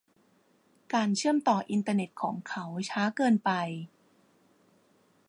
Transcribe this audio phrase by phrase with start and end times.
[0.93, 3.49] การเชื่อมต่ออินเทอร์เน็ตของเขาช้าเกินไป